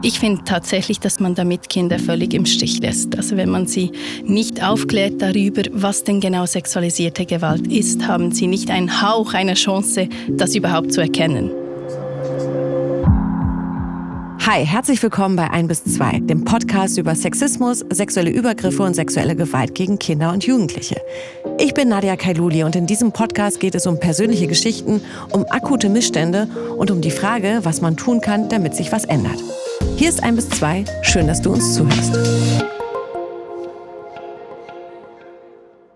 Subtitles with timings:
[0.00, 3.16] Ich finde tatsächlich, dass man damit Kinder völlig im Stich lässt.
[3.16, 3.90] Also wenn man sie
[4.24, 9.54] nicht aufklärt darüber, was denn genau sexualisierte Gewalt ist, haben sie nicht einen Hauch einer
[9.54, 11.50] Chance, das überhaupt zu erkennen.
[14.46, 19.34] Hi, herzlich willkommen bei 1 bis 2, dem Podcast über Sexismus, sexuelle Übergriffe und sexuelle
[19.34, 21.02] Gewalt gegen Kinder und Jugendliche.
[21.58, 25.02] Ich bin Nadia Kailuli und in diesem Podcast geht es um persönliche Geschichten,
[25.32, 29.42] um akute Missstände und um die Frage, was man tun kann, damit sich was ändert.
[29.96, 30.84] Hier ist ein bis zwei.
[31.02, 32.14] Schön, dass du uns zuhörst.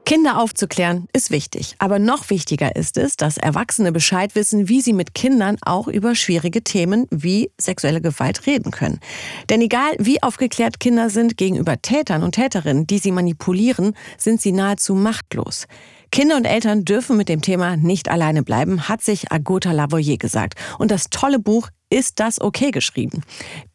[0.04, 4.92] Kinder aufzuklären ist wichtig, aber noch wichtiger ist es, dass Erwachsene Bescheid wissen, wie sie
[4.92, 9.00] mit Kindern auch über schwierige Themen wie sexuelle Gewalt reden können.
[9.48, 14.52] Denn egal wie aufgeklärt Kinder sind gegenüber Tätern und Täterinnen, die sie manipulieren, sind sie
[14.52, 15.66] nahezu machtlos.
[16.10, 20.56] Kinder und Eltern dürfen mit dem Thema nicht alleine bleiben, hat sich Agota Lavoyer gesagt.
[20.78, 23.22] Und das tolle Buch ist das okay geschrieben?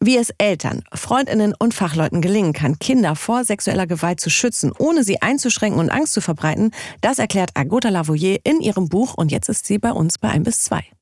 [0.00, 5.04] Wie es Eltern, Freundinnen und Fachleuten gelingen kann, Kinder vor sexueller Gewalt zu schützen, ohne
[5.04, 9.48] sie einzuschränken und Angst zu verbreiten, das erklärt Agota Lavoyer in ihrem Buch und jetzt
[9.48, 10.97] ist sie bei uns bei 1 bis 2.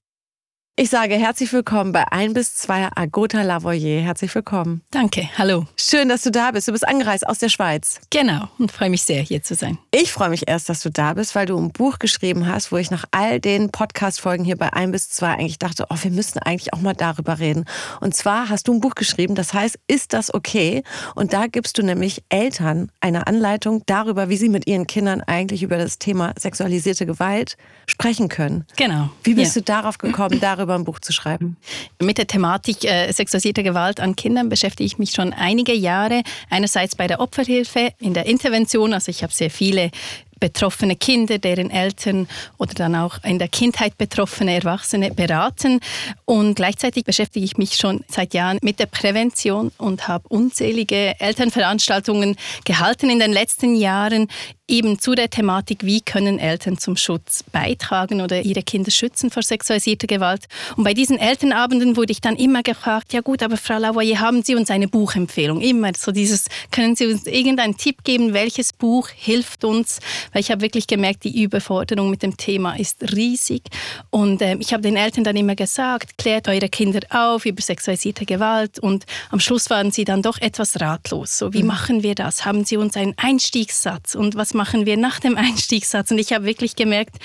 [0.78, 4.02] Ich sage herzlich willkommen bei 1 bis 2 Agota Lavoyer.
[4.02, 4.82] Herzlich willkommen.
[4.90, 5.64] Danke, hallo.
[5.78, 6.68] Schön, dass du da bist.
[6.68, 7.98] Du bist angereist aus der Schweiz.
[8.10, 9.78] Genau, und freue mich sehr, hier zu sein.
[9.90, 12.76] Ich freue mich erst, dass du da bist, weil du ein Buch geschrieben hast, wo
[12.76, 16.40] ich nach all den Podcast-Folgen hier bei 1 bis 2 eigentlich dachte, oh, wir müssen
[16.40, 17.64] eigentlich auch mal darüber reden.
[18.02, 20.82] Und zwar hast du ein Buch geschrieben, das heißt, ist das okay?
[21.14, 25.62] Und da gibst du nämlich Eltern eine Anleitung darüber, wie sie mit ihren Kindern eigentlich
[25.62, 28.66] über das Thema sexualisierte Gewalt sprechen können.
[28.76, 29.08] Genau.
[29.22, 29.62] Wie bist ja.
[29.62, 31.56] du darauf gekommen, darüber darüber ein Buch zu schreiben?
[32.00, 36.22] Mit der Thematik äh, sexualisierte Gewalt an Kindern beschäftige ich mich schon einige Jahre.
[36.50, 39.90] Einerseits bei der Opferhilfe in der Intervention, also ich habe sehr viele
[40.38, 42.28] betroffene Kinder, deren Eltern
[42.58, 45.80] oder dann auch in der Kindheit betroffene Erwachsene beraten.
[46.26, 52.36] Und gleichzeitig beschäftige ich mich schon seit Jahren mit der Prävention und habe unzählige Elternveranstaltungen
[52.66, 54.28] gehalten in den letzten Jahren
[54.68, 59.42] eben zu der Thematik, wie können Eltern zum Schutz beitragen oder ihre Kinder schützen vor
[59.42, 60.46] sexualisierter Gewalt.
[60.76, 64.42] Und bei diesen Elternabenden wurde ich dann immer gefragt, ja gut, aber Frau Lavoyer, haben
[64.42, 65.60] Sie uns eine Buchempfehlung?
[65.60, 70.00] Immer so dieses, können Sie uns irgendeinen Tipp geben, welches Buch hilft uns?
[70.32, 73.62] Weil ich habe wirklich gemerkt, die Überforderung mit dem Thema ist riesig.
[74.10, 78.26] Und äh, ich habe den Eltern dann immer gesagt, klärt eure Kinder auf über sexualisierte
[78.26, 78.80] Gewalt.
[78.80, 81.38] Und am Schluss waren sie dann doch etwas ratlos.
[81.38, 81.68] So, wie mhm.
[81.68, 82.44] machen wir das?
[82.44, 84.16] Haben Sie uns einen Einstiegssatz?
[84.16, 86.10] Und was machen wir nach dem Einstiegssatz?
[86.10, 87.16] Und ich habe wirklich gemerkt,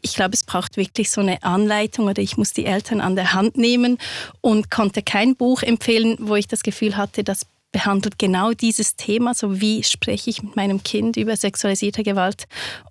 [0.00, 3.34] ich glaube, es braucht wirklich so eine Anleitung oder ich muss die Eltern an der
[3.34, 3.98] Hand nehmen
[4.40, 9.34] und konnte kein Buch empfehlen, wo ich das Gefühl hatte, das behandelt genau dieses Thema,
[9.34, 12.44] so wie spreche ich mit meinem Kind über sexualisierte Gewalt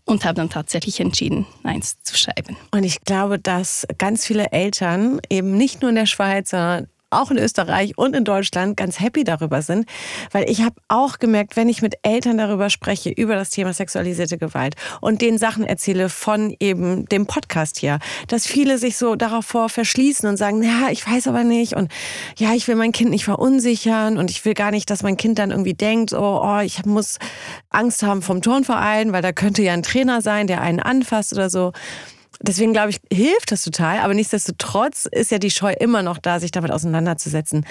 [0.03, 2.55] und habe dann tatsächlich entschieden, eins zu schreiben.
[2.71, 7.31] Und ich glaube, dass ganz viele Eltern eben nicht nur in der Schweiz, sondern auch
[7.31, 9.85] in Österreich und in Deutschland ganz happy darüber sind,
[10.31, 14.37] weil ich habe auch gemerkt, wenn ich mit Eltern darüber spreche, über das Thema sexualisierte
[14.37, 19.45] Gewalt und den Sachen erzähle von eben dem Podcast hier, dass viele sich so darauf
[19.45, 21.91] vor verschließen und sagen, ja, ich weiß aber nicht und
[22.37, 25.39] ja, ich will mein Kind nicht verunsichern und ich will gar nicht, dass mein Kind
[25.39, 27.17] dann irgendwie denkt, oh, oh ich muss
[27.69, 31.49] Angst haben vom Turnverein, weil da könnte ja ein Trainer sein, der einen anfasst oder
[31.49, 31.71] so.
[32.47, 33.99] Deswegen glaube ich, hilft das total.
[33.99, 37.65] Aber nichtsdestotrotz ist ja die Scheu immer noch da, sich damit auseinanderzusetzen.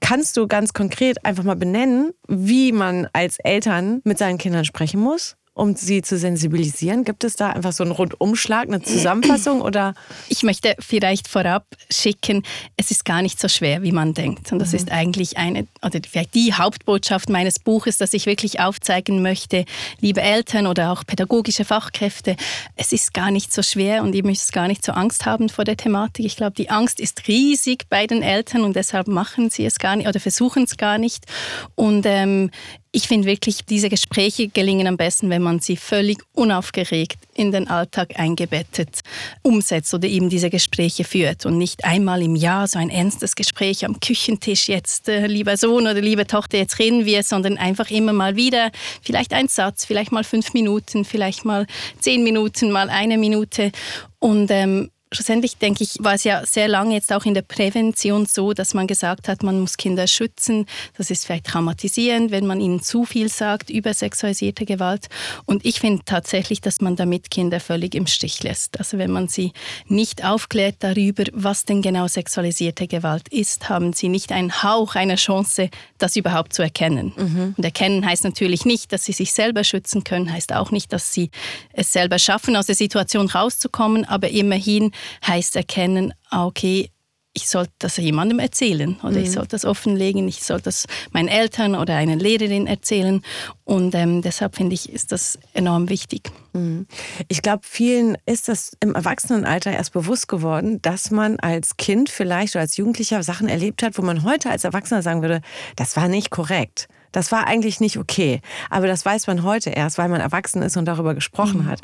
[0.00, 5.00] Kannst du ganz konkret einfach mal benennen, wie man als Eltern mit seinen Kindern sprechen
[5.00, 5.36] muss?
[5.54, 7.04] Um sie zu sensibilisieren?
[7.04, 9.94] Gibt es da einfach so einen Rundumschlag, eine Zusammenfassung oder?
[10.28, 12.44] Ich möchte vielleicht vorab schicken,
[12.76, 14.52] es ist gar nicht so schwer, wie man denkt.
[14.52, 14.76] Und das mhm.
[14.76, 19.64] ist eigentlich eine, oder vielleicht die Hauptbotschaft meines Buches, dass ich wirklich aufzeigen möchte,
[20.00, 22.36] liebe Eltern oder auch pädagogische Fachkräfte,
[22.76, 25.64] es ist gar nicht so schwer und ihr müsst gar nicht so Angst haben vor
[25.64, 26.24] der Thematik.
[26.26, 29.96] Ich glaube, die Angst ist riesig bei den Eltern und deshalb machen sie es gar
[29.96, 31.26] nicht oder versuchen es gar nicht.
[31.74, 32.50] Und ähm,
[32.92, 37.68] ich finde wirklich, diese Gespräche gelingen am besten, wenn man sie völlig unaufgeregt in den
[37.68, 39.00] Alltag eingebettet
[39.42, 43.84] umsetzt oder eben diese Gespräche führt und nicht einmal im Jahr so ein ernstes Gespräch
[43.84, 48.12] am Küchentisch jetzt, äh, lieber Sohn oder liebe Tochter, jetzt reden wir, sondern einfach immer
[48.12, 48.72] mal wieder,
[49.02, 51.66] vielleicht ein Satz, vielleicht mal fünf Minuten, vielleicht mal
[52.00, 53.70] zehn Minuten, mal eine Minute.
[54.18, 58.26] Und ähm, schlussendlich denke ich, war es ja sehr lange jetzt auch in der Prävention
[58.26, 60.66] so, dass man gesagt hat, man muss Kinder schützen.
[60.96, 65.08] Das ist vielleicht traumatisierend, wenn man ihnen zu viel sagt über sexualisierte Gewalt.
[65.46, 68.78] Und ich finde tatsächlich, dass man damit Kinder völlig im Stich lässt.
[68.78, 69.52] Also wenn man sie
[69.86, 75.16] nicht aufklärt darüber, was denn genau sexualisierte Gewalt ist, haben sie nicht einen Hauch einer
[75.16, 77.12] Chance, das überhaupt zu erkennen.
[77.16, 77.54] Mhm.
[77.56, 81.12] Und erkennen heißt natürlich nicht, dass sie sich selber schützen können, heißt auch nicht, dass
[81.12, 81.30] sie
[81.72, 84.92] es selber schaffen, aus der Situation rauszukommen, aber immerhin
[85.26, 86.90] heißt erkennen, ah, okay,
[87.32, 89.22] ich sollte das jemandem erzählen oder mhm.
[89.22, 93.22] ich sollte das offenlegen, ich sollte das meinen Eltern oder einer Lehrerin erzählen.
[93.64, 96.30] Und ähm, deshalb finde ich, ist das enorm wichtig.
[96.52, 96.86] Mhm.
[97.28, 102.56] Ich glaube, vielen ist das im Erwachsenenalter erst bewusst geworden, dass man als Kind vielleicht
[102.56, 105.40] oder als Jugendlicher Sachen erlebt hat, wo man heute als Erwachsener sagen würde,
[105.76, 106.88] das war nicht korrekt.
[107.12, 108.40] Das war eigentlich nicht okay.
[108.70, 111.66] Aber das weiß man heute erst, weil man erwachsen ist und darüber gesprochen mhm.
[111.66, 111.80] hat.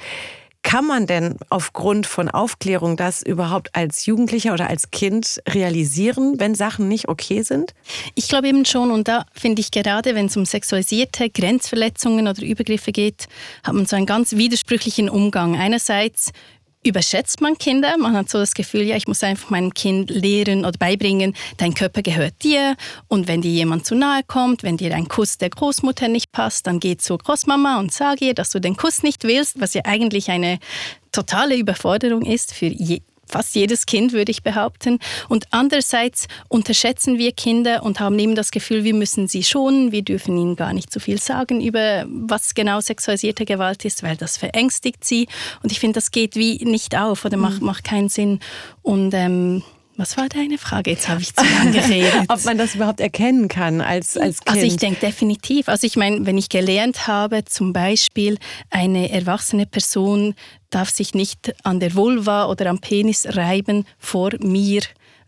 [0.67, 6.57] Kann man denn aufgrund von Aufklärung das überhaupt als Jugendlicher oder als Kind realisieren, wenn
[6.57, 7.73] Sachen nicht okay sind?
[8.17, 8.91] Ich glaube eben schon.
[8.91, 13.29] Und da finde ich gerade, wenn es um sexualisierte Grenzverletzungen oder Übergriffe geht,
[13.63, 15.57] hat man so einen ganz widersprüchlichen Umgang.
[15.57, 16.33] Einerseits
[16.87, 17.97] überschätzt man Kinder.
[17.99, 21.75] Man hat so das Gefühl, ja, ich muss einfach meinem Kind lehren oder beibringen, dein
[21.75, 22.77] Körper gehört dir.
[23.09, 26.67] Und wenn dir jemand zu nahe kommt, wenn dir ein Kuss der Großmutter nicht passt,
[26.67, 29.83] dann geh zur Großmama und sag ihr, dass du den Kuss nicht willst, was ja
[29.85, 30.59] eigentlich eine
[31.13, 34.99] totale Überforderung ist für je, fast jedes Kind, würde ich behaupten.
[35.29, 40.03] Und andererseits unterschätzen wir Kinder und haben eben das Gefühl, wir müssen sie schonen, wir
[40.03, 44.17] dürfen ihnen gar nicht zu so viel sagen über, was genau sexualisierte Gewalt ist, weil
[44.17, 45.29] das verängstigt sie.
[45.63, 47.67] Und ich finde, das geht wie nicht auf oder macht, mhm.
[47.67, 48.41] macht keinen Sinn.
[48.83, 49.63] Und ähm,
[49.97, 50.91] was war deine Frage?
[50.91, 52.13] Jetzt habe ich zu lange geredet.
[52.29, 54.57] Ob man das überhaupt erkennen kann als, als Kind?
[54.57, 55.69] Also ich denke definitiv.
[55.69, 58.39] Also ich meine, wenn ich gelernt habe, zum Beispiel
[58.71, 60.35] eine erwachsene Person
[60.71, 64.83] darf sich nicht an der Vulva oder am Penis reiben vor mir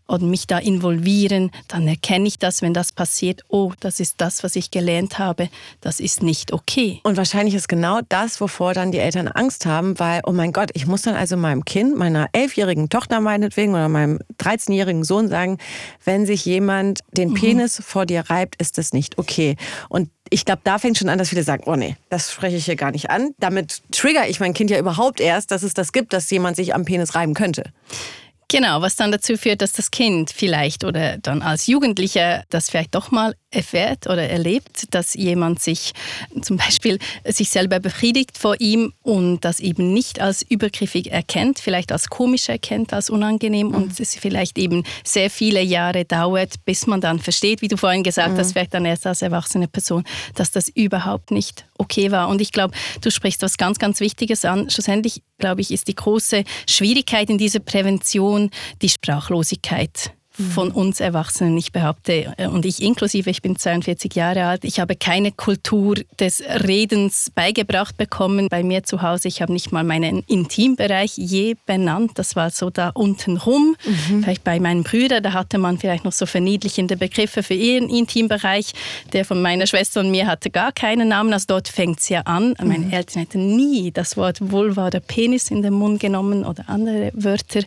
[0.09, 4.43] oder mich da involvieren, dann erkenne ich das, wenn das passiert, oh, das ist das,
[4.43, 5.49] was ich gelernt habe,
[5.81, 6.99] das ist nicht okay.
[7.03, 10.71] Und wahrscheinlich ist genau das, wovor dann die Eltern Angst haben, weil, oh mein Gott,
[10.73, 15.59] ich muss dann also meinem Kind, meiner elfjährigen Tochter meinetwegen oder meinem 13-jährigen Sohn sagen,
[16.03, 17.35] wenn sich jemand den mhm.
[17.35, 17.83] Penis mhm.
[17.83, 19.55] vor dir reibt, ist das nicht okay.
[19.89, 22.65] Und ich glaube, da fängt schon an, dass viele sagen, oh nee, das spreche ich
[22.65, 23.31] hier gar nicht an.
[23.39, 26.75] Damit trigger ich mein Kind ja überhaupt erst, dass es das gibt, dass jemand sich
[26.75, 27.63] am Penis reiben könnte.
[28.51, 32.95] Genau, was dann dazu führt, dass das Kind vielleicht oder dann als Jugendlicher das vielleicht
[32.95, 35.93] doch mal erfährt oder erlebt, dass jemand sich
[36.41, 41.91] zum Beispiel sich selber befriedigt vor ihm und das eben nicht als übergriffig erkennt, vielleicht
[41.91, 43.75] als komisch erkennt, als unangenehm mhm.
[43.75, 48.01] und es vielleicht eben sehr viele Jahre dauert, bis man dann versteht, wie du vorhin
[48.03, 48.39] gesagt mhm.
[48.39, 50.03] hast, vielleicht dann erst als erwachsene Person,
[50.33, 52.29] dass das überhaupt nicht okay war.
[52.29, 54.71] Und ich glaube, du sprichst was ganz, ganz Wichtiges an.
[54.71, 58.51] Schlussendlich, glaube ich, ist die große Schwierigkeit in dieser Prävention
[58.81, 61.57] die Sprachlosigkeit von uns Erwachsenen.
[61.57, 65.95] Ich behaupte, äh, und ich inklusive, ich bin 42 Jahre alt, ich habe keine Kultur
[66.19, 69.27] des Redens beigebracht bekommen bei mir zu Hause.
[69.27, 72.11] Ich habe nicht mal meinen Intimbereich je benannt.
[72.15, 73.75] Das war so da unten rum.
[73.85, 74.23] Mhm.
[74.23, 78.73] Vielleicht bei meinen Brüdern, da hatte man vielleicht noch so verniedlichende Begriffe für ihren Intimbereich.
[79.13, 81.33] Der von meiner Schwester und mir hatte gar keinen Namen.
[81.33, 82.55] Also dort fängt es ja an.
[82.59, 82.67] Mhm.
[82.67, 87.11] Meine Eltern hätten nie das Wort Vulva oder Penis in den Mund genommen oder andere
[87.13, 87.61] Wörter.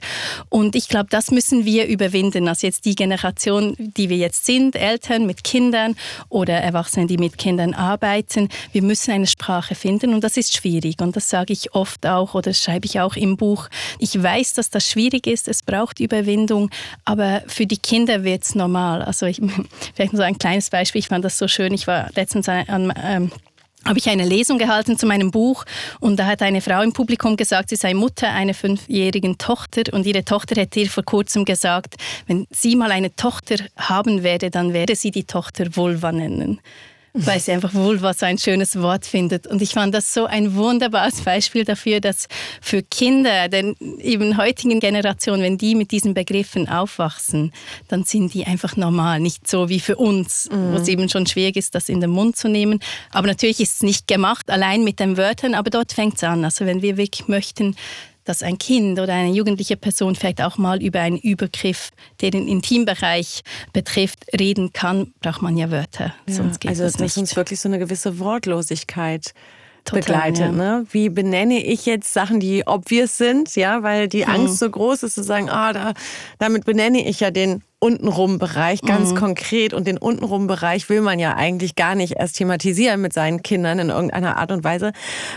[0.49, 2.49] Und ich glaube, das müssen wir überwinden.
[2.49, 5.97] Also jetzt die Generation, die wir jetzt sind, Eltern mit Kindern
[6.29, 11.01] oder Erwachsene, die mit Kindern arbeiten, wir müssen eine Sprache finden und das ist schwierig
[11.01, 13.69] und das sage ich oft auch oder schreibe ich auch im Buch.
[13.99, 16.71] Ich weiß, dass das schwierig ist, es braucht Überwindung,
[17.05, 19.03] aber für die Kinder wird es normal.
[19.03, 19.41] Also ich,
[19.95, 22.69] vielleicht nur so ein kleines Beispiel, ich fand das so schön, ich war letztens an,
[22.69, 23.33] an ähm,
[23.85, 25.65] habe ich eine Lesung gehalten zu meinem Buch
[26.01, 30.07] und da hat eine Frau im Publikum gesagt, sie sei Mutter einer fünfjährigen Tochter und
[30.07, 31.97] ihre Tochter hätte ihr vor kurzem gesagt,
[32.27, 36.61] wenn sie mal eine Tochter haben werde, dann werde sie die Tochter Vulva nennen
[37.27, 39.47] weil sie einfach Vulva so ein schönes Wort findet.
[39.47, 42.27] Und ich fand das so ein wunderbares Beispiel dafür, dass
[42.61, 47.53] für Kinder, der eben heutigen Generation, wenn die mit diesen Begriffen aufwachsen,
[47.89, 50.73] dann sind die einfach normal, nicht so wie für uns, mhm.
[50.73, 52.81] wo es eben schon schwierig ist, das in den Mund zu nehmen.
[53.11, 56.45] Aber natürlich ist es nicht gemacht, allein mit den Wörtern, aber dort fängt es an.
[56.45, 57.77] Also wenn wir wirklich möchten,
[58.25, 62.49] dass ein Kind oder eine jugendliche Person vielleicht auch mal über einen Übergriff, der den
[62.49, 66.15] Intimbereich betrifft, reden kann, braucht man ja Wörter.
[66.29, 67.17] Ja, Sonst geht also das nicht.
[67.17, 69.33] uns wirklich so eine gewisse Wortlosigkeit
[69.85, 70.41] Total, begleitet.
[70.41, 70.53] Ja.
[70.53, 70.87] Ne?
[70.91, 74.31] Wie benenne ich jetzt Sachen, die obvious sind, ja, weil die mhm.
[74.31, 75.93] Angst so groß ist zu sagen, ah, da,
[76.39, 79.17] damit benenne ich ja den untenrum Bereich ganz mhm.
[79.17, 83.43] konkret und den untenrum Bereich will man ja eigentlich gar nicht erst thematisieren mit seinen
[83.43, 84.93] Kindern in irgendeiner Art und Weise.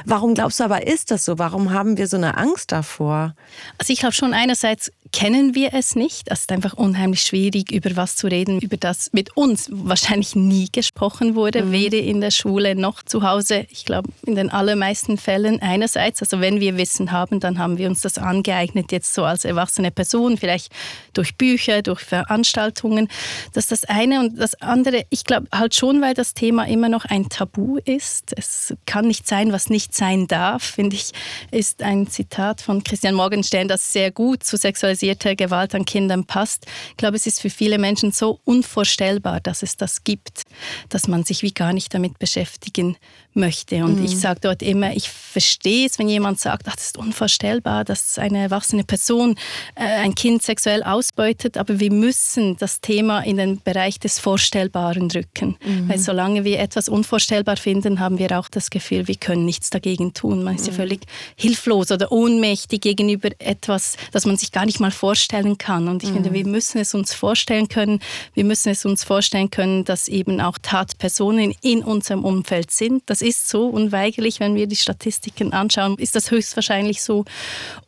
[0.05, 1.39] Warum glaubst du aber, ist das so?
[1.39, 3.33] Warum haben wir so eine Angst davor?
[3.79, 6.27] Also ich glaube schon einerseits kennen wir es nicht.
[6.29, 10.67] Es ist einfach unheimlich schwierig, über was zu reden, über das mit uns wahrscheinlich nie
[10.71, 11.71] gesprochen wurde, mhm.
[11.71, 13.65] weder in der Schule noch zu Hause.
[13.69, 17.87] Ich glaube, in den allermeisten Fällen einerseits, also wenn wir Wissen haben, dann haben wir
[17.87, 20.71] uns das angeeignet, jetzt so als erwachsene Person, vielleicht
[21.13, 23.07] durch Bücher, durch Veranstaltungen, Veranstaltungen.
[23.53, 24.19] Das ist das eine.
[24.19, 28.33] Und das andere, ich glaube halt schon, weil das Thema immer noch ein Tabu ist.
[28.37, 31.11] Es kann nicht sein, was nicht sein darf, finde ich,
[31.51, 36.65] ist ein Zitat von Christian Morgenstern, das sehr gut zu sexualisierter Gewalt an Kindern passt.
[36.89, 40.43] Ich glaube, es ist für viele Menschen so unvorstellbar, dass es das gibt,
[40.89, 42.97] dass man sich wie gar nicht damit beschäftigen
[43.33, 43.83] möchte.
[43.83, 44.05] Und mhm.
[44.05, 48.17] ich sage dort immer, ich verstehe es, wenn jemand sagt, ach, das ist unvorstellbar, dass
[48.17, 49.35] eine erwachsene Person
[49.75, 52.24] äh, ein Kind sexuell ausbeutet, aber wir müssen
[52.57, 55.57] das Thema in den Bereich des Vorstellbaren drücken.
[55.63, 55.89] Mhm.
[55.89, 60.13] Weil solange wir etwas unvorstellbar finden, haben wir auch das Gefühl, wir können nichts dagegen
[60.13, 60.43] tun.
[60.43, 60.77] Man ist ja mhm.
[60.77, 61.01] völlig
[61.35, 65.87] hilflos oder ohnmächtig gegenüber etwas, das man sich gar nicht mal vorstellen kann.
[65.87, 66.33] Und ich finde, mhm.
[66.33, 67.99] wir müssen es uns vorstellen können.
[68.33, 73.03] Wir müssen es uns vorstellen können, dass eben auch Tatpersonen in unserem Umfeld sind.
[73.07, 77.25] Das ist so unweigerlich, wenn wir die Statistiken anschauen, ist das höchstwahrscheinlich so.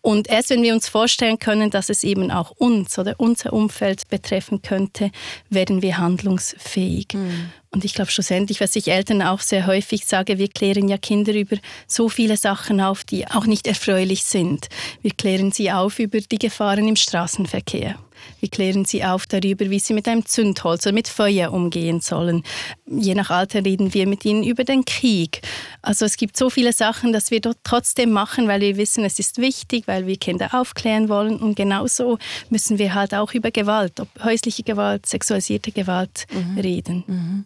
[0.01, 4.07] Und erst wenn wir uns vorstellen können, dass es eben auch uns oder unser Umfeld
[4.27, 5.11] betreffen könnte,
[5.49, 7.07] werden wir handlungsfähig.
[7.13, 7.51] Mhm.
[7.69, 11.33] Und ich glaube schlussendlich, was ich Eltern auch sehr häufig sage, wir klären ja Kinder
[11.33, 14.67] über so viele Sachen auf, die auch nicht erfreulich sind.
[15.01, 17.97] Wir klären sie auf über die Gefahren im Straßenverkehr.
[18.39, 22.43] Wir klären sie auf darüber, wie sie mit einem Zündholz oder mit Feuer umgehen sollen.
[22.85, 25.41] Je nach Alter reden wir mit ihnen über den Krieg.
[25.81, 29.19] Also es gibt so viele Sachen, dass wir dort trotzdem machen, weil wir wissen, es
[29.19, 31.37] ist wichtig, weil wir Kinder aufklären wollen.
[31.37, 32.17] Und genauso
[32.49, 36.59] müssen wir halt auch über Gewalt, ob häusliche Gewalt, sexualisierte Gewalt mhm.
[36.59, 37.03] reden.
[37.07, 37.45] Mhm.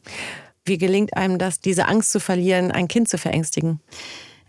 [0.65, 3.79] Wie gelingt einem das, diese Angst zu verlieren, ein Kind zu verängstigen?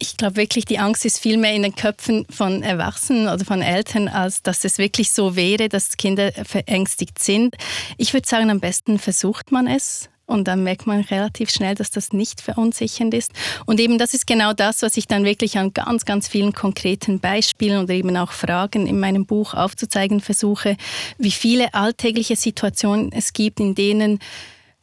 [0.03, 3.63] Ich glaube wirklich, die Angst ist viel mehr in den Köpfen von Erwachsenen oder von
[3.63, 7.55] Eltern, als dass es wirklich so wäre, dass Kinder verängstigt sind.
[7.99, 10.09] Ich würde sagen, am besten versucht man es.
[10.27, 13.31] Und dann merkt man relativ schnell, dass das nicht verunsichernd ist.
[13.65, 17.21] Und eben das ist genau das, was ich dann wirklich an ganz, ganz vielen konkreten
[17.21, 20.77] Beispielen oder eben auch Fragen in meinem Buch aufzuzeigen versuche,
[21.19, 24.19] wie viele alltägliche Situationen es gibt, in denen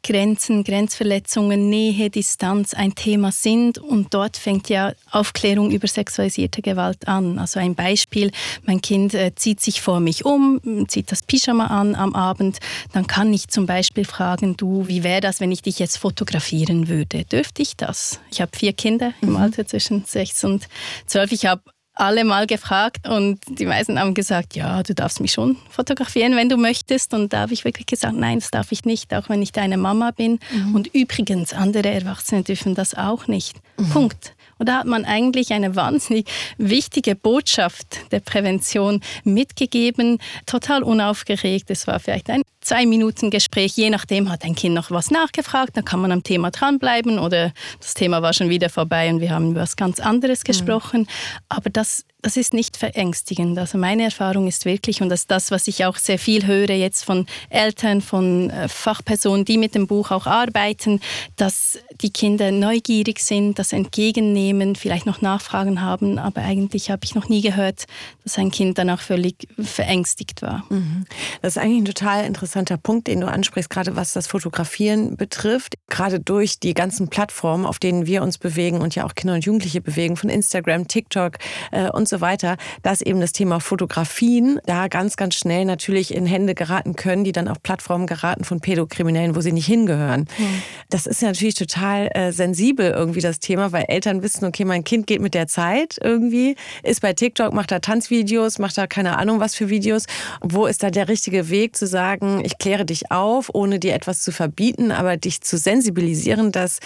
[0.03, 3.77] Grenzen, Grenzverletzungen, Nähe, Distanz ein Thema sind.
[3.77, 7.39] Und dort fängt ja Aufklärung über sexualisierte Gewalt an.
[7.39, 8.31] Also ein Beispiel,
[8.63, 12.59] mein Kind äh, zieht sich vor mich um, zieht das Pyjama an am Abend.
[12.93, 16.87] Dann kann ich zum Beispiel fragen, du, wie wäre das, wenn ich dich jetzt fotografieren
[16.87, 17.25] würde?
[17.25, 18.19] Dürfte ich das?
[18.31, 19.37] Ich habe vier Kinder im mhm.
[19.37, 20.67] Alter zwischen sechs und
[21.05, 21.31] zwölf.
[21.31, 21.61] Ich habe
[21.99, 26.49] alle mal gefragt und die meisten haben gesagt, ja, du darfst mich schon fotografieren, wenn
[26.49, 27.13] du möchtest.
[27.13, 29.77] Und da habe ich wirklich gesagt, nein, das darf ich nicht, auch wenn ich deine
[29.77, 30.39] Mama bin.
[30.51, 30.75] Mhm.
[30.75, 33.57] Und übrigens, andere Erwachsene dürfen das auch nicht.
[33.77, 33.89] Mhm.
[33.89, 34.33] Punkt.
[34.57, 36.27] Und da hat man eigentlich eine wahnsinnig
[36.57, 41.69] wichtige Botschaft der Prävention mitgegeben, total unaufgeregt.
[41.69, 45.75] Es war vielleicht ein zwei Minuten Gespräch, je nachdem hat ein Kind noch was nachgefragt,
[45.75, 49.31] dann kann man am Thema dranbleiben oder das Thema war schon wieder vorbei und wir
[49.31, 50.43] haben über was ganz anderes mhm.
[50.43, 51.01] gesprochen.
[51.01, 51.07] Mhm.
[51.49, 53.57] Aber das das ist nicht verängstigend.
[53.57, 56.71] Also meine Erfahrung ist wirklich, und das ist das, was ich auch sehr viel höre
[56.71, 60.99] jetzt von Eltern, von äh, Fachpersonen, die mit dem Buch auch arbeiten,
[61.37, 67.15] dass die Kinder neugierig sind, das entgegennehmen, vielleicht noch Nachfragen haben, aber eigentlich habe ich
[67.15, 67.85] noch nie gehört,
[68.23, 70.65] dass ein Kind danach völlig verängstigt war.
[70.69, 71.05] Mhm.
[71.41, 75.75] Das ist eigentlich ein total interessanter Punkt, den du ansprichst, gerade was das Fotografieren betrifft.
[75.87, 79.45] Gerade durch die ganzen Plattformen, auf denen wir uns bewegen und ja auch Kinder und
[79.45, 81.37] Jugendliche bewegen, von Instagram, TikTok
[81.71, 86.25] äh, und so weiter, dass eben das Thema Fotografien da ganz, ganz schnell natürlich in
[86.25, 90.21] Hände geraten können, die dann auf Plattformen geraten von Pädokriminellen, wo sie nicht hingehören.
[90.37, 90.61] Mhm.
[90.89, 94.83] Das ist ja natürlich total äh, sensibel irgendwie das Thema, weil Eltern wissen, okay, mein
[94.83, 99.17] Kind geht mit der Zeit irgendwie, ist bei TikTok, macht da Tanzvideos, macht da keine
[99.17, 100.05] Ahnung was für Videos.
[100.41, 104.21] Wo ist da der richtige Weg zu sagen, ich kläre dich auf, ohne dir etwas
[104.21, 106.79] zu verbieten, aber dich zu sensibilisieren, dass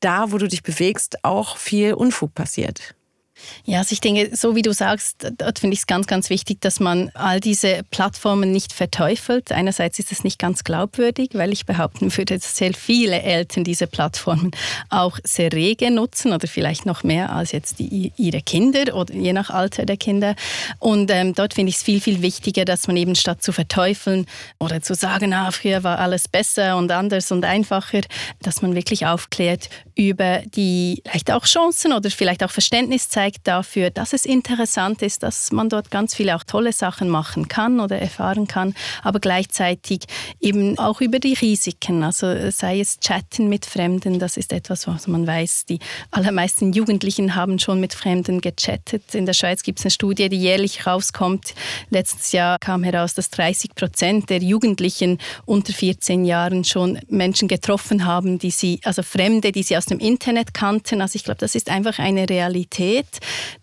[0.00, 2.94] da, wo du dich bewegst, auch viel Unfug passiert?
[3.64, 6.60] Ja, also ich denke, so wie du sagst, dort finde ich es ganz, ganz wichtig,
[6.60, 9.52] dass man all diese Plattformen nicht verteufelt.
[9.52, 13.86] Einerseits ist es nicht ganz glaubwürdig, weil ich behaupten würde, dass sehr viele Eltern diese
[13.86, 14.52] Plattformen
[14.88, 19.32] auch sehr rege nutzen oder vielleicht noch mehr als jetzt die, ihre Kinder oder je
[19.32, 20.34] nach Alter der Kinder.
[20.78, 24.26] Und ähm, dort finde ich es viel, viel wichtiger, dass man eben statt zu verteufeln
[24.58, 28.00] oder zu sagen, ah, früher war alles besser und anders und einfacher,
[28.40, 33.90] dass man wirklich aufklärt über die vielleicht auch Chancen oder vielleicht auch Verständnis zeigt, dafür,
[33.90, 37.98] dass es interessant ist, dass man dort ganz viele auch tolle Sachen machen kann oder
[37.98, 40.00] erfahren kann, aber gleichzeitig
[40.38, 42.02] eben auch über die Risiken.
[42.02, 45.64] Also sei es Chatten mit Fremden, das ist etwas, was man weiß.
[45.64, 45.78] Die
[46.10, 49.14] allermeisten Jugendlichen haben schon mit Fremden gechattet.
[49.14, 51.54] In der Schweiz gibt es eine Studie, die jährlich rauskommt.
[51.88, 58.04] Letztes Jahr kam heraus, dass 30 Prozent der Jugendlichen unter 14 Jahren schon Menschen getroffen
[58.04, 61.00] haben, die sie, also Fremde, die sie aus aus dem Internet kannten.
[61.00, 63.06] Also ich glaube, das ist einfach eine Realität.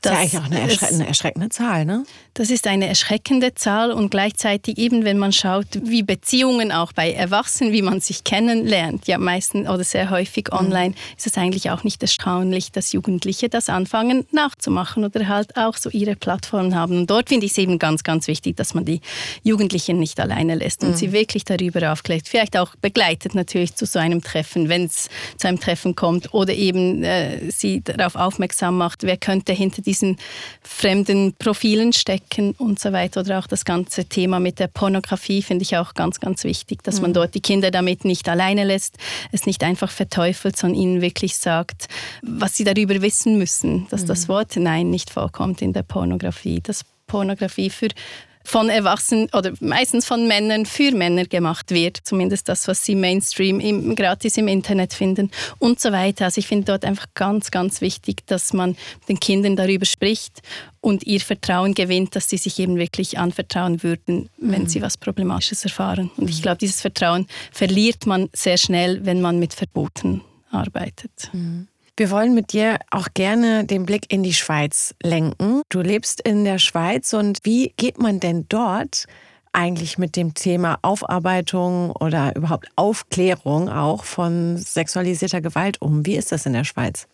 [0.02, 2.06] Das ist ja eigentlich auch eine, erschre eine erschreckende Zahl, ne?
[2.36, 7.12] Das ist eine erschreckende Zahl und gleichzeitig eben, wenn man schaut, wie Beziehungen auch bei
[7.12, 10.58] Erwachsenen, wie man sich kennenlernt, ja meistens oder sehr häufig mhm.
[10.58, 10.96] online, mhm.
[11.16, 15.92] ist es eigentlich auch nicht erstaunlich, dass Jugendliche das anfangen nachzumachen oder halt auch so
[15.92, 16.98] ihre Plattformen haben.
[16.98, 19.02] Und dort finde ich es eben ganz, ganz wichtig, dass man die
[19.44, 20.96] Jugendlichen nicht alleine lässt und mhm.
[20.96, 22.28] sie wirklich darüber aufklärt.
[22.28, 26.54] Vielleicht auch begleitet natürlich zu so einem Treffen, wenn es zu einem Treffen kommt oder
[26.54, 30.18] eben äh, sie darauf aufmerksam macht, wer könnte hinter diesen
[30.64, 35.42] fremden Profilen stecken Decken und so weiter oder auch das ganze Thema mit der Pornografie
[35.42, 37.02] finde ich auch ganz, ganz wichtig, dass mhm.
[37.04, 38.98] man dort die Kinder damit nicht alleine lässt,
[39.32, 41.88] es nicht einfach verteufelt, sondern ihnen wirklich sagt,
[42.22, 44.08] was sie darüber wissen müssen, dass mhm.
[44.08, 47.90] das Wort Nein nicht vorkommt in der Pornografie, dass Pornografie für
[48.44, 52.00] von Erwachsenen oder meistens von Männern für Männer gemacht wird.
[52.04, 56.26] Zumindest das, was sie Mainstream im, gratis im Internet finden und so weiter.
[56.26, 58.76] Also ich finde dort einfach ganz, ganz wichtig, dass man
[59.08, 60.42] den Kindern darüber spricht
[60.82, 64.68] und ihr Vertrauen gewinnt, dass sie sich eben wirklich anvertrauen würden, wenn mhm.
[64.68, 66.12] sie was Problematisches erfahren.
[66.18, 66.42] Und ich mhm.
[66.44, 70.22] glaube, dieses Vertrauen verliert man sehr schnell, wenn man mit Verboten
[70.52, 71.30] arbeitet.
[71.32, 71.68] Mhm.
[71.96, 75.62] Wir wollen mit dir auch gerne den Blick in die Schweiz lenken.
[75.70, 79.06] Du lebst in der Schweiz und wie geht man denn dort
[79.52, 86.04] eigentlich mit dem Thema Aufarbeitung oder überhaupt Aufklärung auch von sexualisierter Gewalt um?
[86.04, 87.08] Wie ist das in der Schweiz?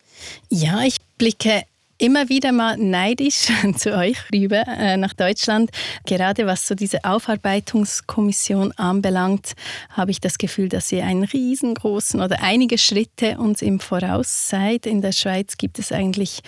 [0.48, 1.62] Ja, ich blicke
[2.00, 5.70] immer wieder mal neidisch zu euch rüber äh, nach Deutschland.
[6.06, 9.52] Gerade was so diese Aufarbeitungskommission anbelangt,
[9.90, 14.86] habe ich das Gefühl, dass ihr einen riesengroßen oder einige Schritte uns im Voraus seid.
[14.86, 16.40] In der Schweiz gibt es eigentlich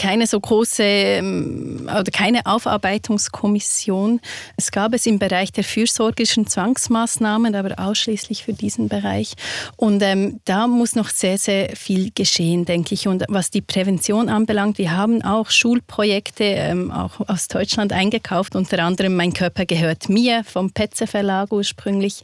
[0.00, 4.20] keine so große ähm, oder keine Aufarbeitungskommission.
[4.56, 9.34] Es gab es im Bereich der fürsorgerischen Zwangsmaßnahmen, aber ausschließlich für diesen Bereich.
[9.76, 13.08] Und ähm, da muss noch sehr, sehr viel geschehen, denke ich.
[13.08, 18.82] Und was die Prävention anbelangt, wir haben auch Schulprojekte ähm, auch aus Deutschland eingekauft, unter
[18.82, 22.22] anderem Mein Körper gehört mir vom Petze Verlag ursprünglich.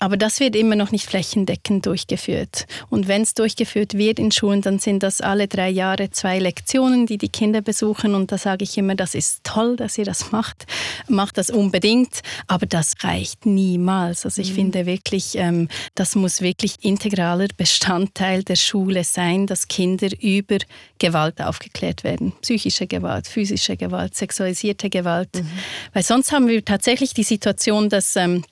[0.00, 2.66] Aber das wird immer noch nicht flächendeckend durchgeführt.
[2.88, 7.04] Und wenn es durchgeführt wird in Schulen, dann sind das alle drei Jahre zwei Lektionen,
[7.04, 8.14] die die Kinder besuchen.
[8.14, 10.66] Und da sage ich immer, das ist toll, dass ihr das macht.
[11.06, 12.22] Macht das unbedingt.
[12.46, 14.24] Aber das reicht niemals.
[14.24, 14.54] Also ich mhm.
[14.54, 20.56] finde wirklich, ähm, das muss wirklich integraler Bestandteil der Schule sein, dass Kinder über
[20.98, 22.32] Gewalt aufgeklärt werden.
[22.40, 25.28] Psychische Gewalt, physische Gewalt, sexualisierte Gewalt.
[25.34, 25.50] Mhm.
[25.92, 28.44] Weil sonst haben wir tatsächlich die Situation, dass ähm,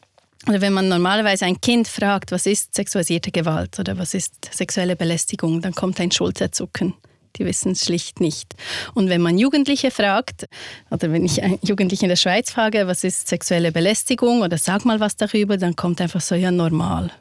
[0.46, 4.96] oder wenn man normalerweise ein Kind fragt, was ist sexualisierte Gewalt oder was ist sexuelle
[4.96, 6.94] Belästigung, dann kommt ein Schulterzucken.
[7.36, 8.54] Die wissen es schlicht nicht.
[8.94, 10.46] Und wenn man Jugendliche fragt,
[10.90, 15.00] oder wenn ich Jugendliche in der Schweiz frage, was ist sexuelle Belästigung oder sag mal
[15.00, 17.12] was darüber, dann kommt einfach so, ja, normal.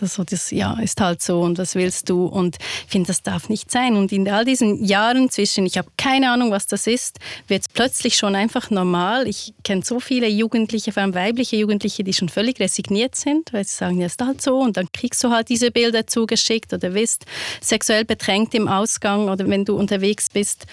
[0.00, 2.26] Also das, ja, ist halt so und was willst du?
[2.26, 3.96] Und ich finde, das darf nicht sein.
[3.96, 7.68] Und in all diesen Jahren zwischen, ich habe keine Ahnung, was das ist, wird es
[7.68, 9.28] plötzlich schon einfach normal.
[9.28, 13.64] Ich kenne so viele Jugendliche, vor allem weibliche Jugendliche, die schon völlig resigniert sind, weil
[13.64, 14.58] sie sagen, ja, ist halt so.
[14.58, 17.26] Und dann kriegst du halt diese Bilder zugeschickt oder wirst
[17.60, 20.66] sexuell bedrängt im Ausgang oder wenn du unterwegs bist.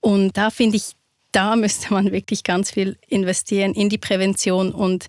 [0.00, 0.92] Und da finde ich,
[1.32, 5.06] da müsste man wirklich ganz viel investieren in die Prävention und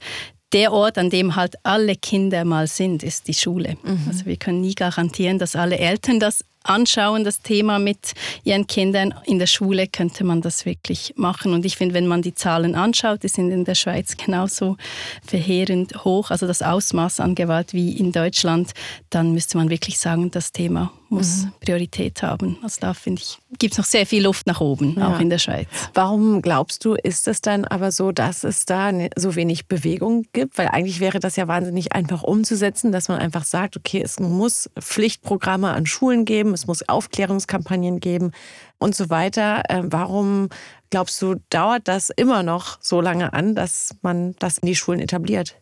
[0.55, 3.75] der Ort, an dem halt alle Kinder mal sind, ist die Schule.
[3.83, 4.05] Mhm.
[4.07, 8.13] Also wir können nie garantieren, dass alle Eltern das anschauen, das Thema mit
[8.45, 9.13] ihren Kindern.
[9.25, 11.53] In der Schule könnte man das wirklich machen.
[11.53, 14.77] Und ich finde, wenn man die Zahlen anschaut, die sind in der Schweiz genauso
[15.25, 18.71] verheerend hoch, also das Ausmaß an Gewalt wie in Deutschland,
[19.09, 21.53] dann müsste man wirklich sagen, das Thema muss mhm.
[21.59, 22.57] Priorität haben.
[22.61, 25.09] Also da finde ich, gibt es noch sehr viel Luft nach oben, ja.
[25.09, 25.67] auch in der Schweiz.
[25.93, 30.25] Warum glaubst du, ist es dann aber so, dass es da ne, so wenig Bewegung
[30.33, 30.57] gibt?
[30.57, 34.69] Weil eigentlich wäre das ja wahnsinnig einfach umzusetzen, dass man einfach sagt, okay, es muss
[34.79, 38.31] Pflichtprogramme an Schulen geben, es muss Aufklärungskampagnen geben
[38.77, 39.63] und so weiter.
[39.69, 40.49] Äh, warum
[40.89, 44.99] glaubst du, dauert das immer noch so lange an, dass man das in die Schulen
[44.99, 45.57] etabliert?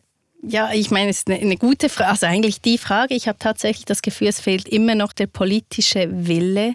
[0.46, 2.10] Ja, ich meine, es ist eine, gute Frage.
[2.10, 3.14] Also eigentlich die Frage.
[3.14, 6.74] Ich habe tatsächlich das Gefühl, es fehlt immer noch der politische Wille,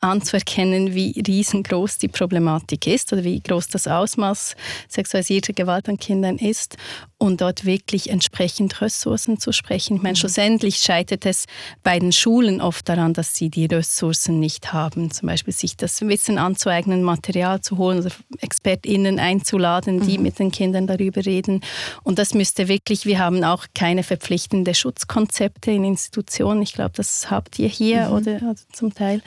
[0.00, 4.56] anzuerkennen, wie riesengroß die Problematik ist oder wie groß das Ausmaß
[4.88, 6.76] sexualisierter Gewalt an Kindern ist
[7.18, 9.96] und dort wirklich entsprechend Ressourcen zu sprechen.
[9.96, 10.20] Ich meine, mhm.
[10.20, 11.44] schlussendlich scheitert es
[11.82, 15.10] bei den Schulen oft daran, dass sie die Ressourcen nicht haben.
[15.10, 20.24] Zum Beispiel sich das Wissen anzueignen, Material zu holen oder ExpertInnen einzuladen, die mhm.
[20.24, 21.60] mit den Kindern darüber reden.
[22.02, 26.62] Und das müsste wirklich, wir haben auch keine verpflichtende Schutzkonzepte in Institutionen.
[26.62, 28.14] Ich glaube, das habt ihr hier mhm.
[28.14, 29.20] oder, oder zum Teil.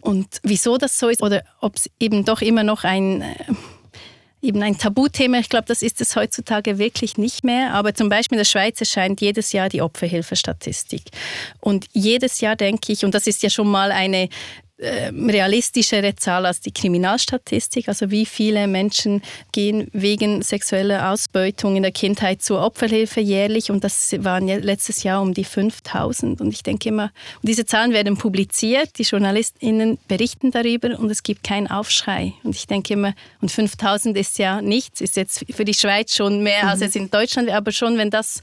[0.00, 0.11] Und
[0.42, 3.34] wieso das so ist oder ob es eben doch immer noch ein äh,
[4.42, 5.38] eben ein Tabuthema.
[5.38, 7.72] Ich glaube, das ist es heutzutage wirklich nicht mehr.
[7.72, 11.02] Aber zum Beispiel in der Schweiz erscheint jedes Jahr die Opferhilfestatistik.
[11.60, 14.28] Und jedes Jahr denke ich, und das ist ja schon mal eine
[14.82, 17.88] realistischere Zahl als die Kriminalstatistik.
[17.88, 23.84] Also wie viele Menschen gehen wegen sexueller Ausbeutung in der Kindheit zur Opferhilfe jährlich und
[23.84, 26.40] das waren letztes Jahr um die 5000.
[26.40, 31.44] Und ich denke immer, diese Zahlen werden publiziert, die JournalistInnen berichten darüber und es gibt
[31.44, 32.32] keinen Aufschrei.
[32.42, 36.42] Und ich denke immer, und 5000 ist ja nichts, ist jetzt für die Schweiz schon
[36.42, 36.68] mehr mhm.
[36.70, 38.42] als jetzt in Deutschland, aber schon wenn das